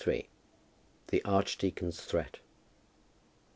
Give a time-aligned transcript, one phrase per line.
[1.09, 2.39] THE ARCHDEACON'S THREAT.